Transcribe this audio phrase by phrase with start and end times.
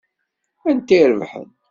[0.69, 1.49] Anta i irebḥen?